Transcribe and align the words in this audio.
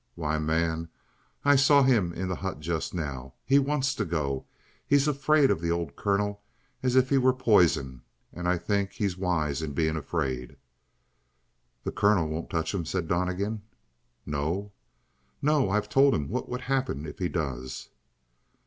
Why, 0.15 0.39
man, 0.39 0.89
I 1.45 1.55
saw 1.55 1.83
him 1.83 2.11
in 2.11 2.27
the 2.27 2.37
hut 2.37 2.59
just 2.59 2.91
now. 2.91 3.35
He 3.45 3.59
wants 3.59 3.93
to 3.93 4.03
go. 4.03 4.47
He's 4.87 5.07
afraid 5.07 5.51
of 5.51 5.61
the 5.61 5.69
old 5.69 5.95
colonel 5.95 6.41
as 6.81 6.95
if 6.95 7.09
he 7.11 7.19
were 7.19 7.35
poison 7.35 8.01
and 8.33 8.47
I 8.47 8.57
think 8.57 8.93
he's 8.93 9.15
wise 9.15 9.61
in 9.61 9.73
being 9.73 9.95
afraid." 9.95 10.57
"The 11.83 11.91
colonel 11.91 12.27
won't 12.27 12.49
touch 12.49 12.73
him," 12.73 12.83
said 12.83 13.07
Donnegan. 13.07 13.61
"No?" 14.25 14.71
"No. 15.39 15.69
I've 15.69 15.87
told 15.87 16.15
him 16.15 16.29
what 16.29 16.49
would 16.49 16.61
happen 16.61 17.05
if 17.05 17.19
he 17.19 17.29
does." 17.29 17.89